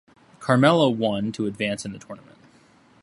[0.39, 2.39] Carmella won to advance in the tournament.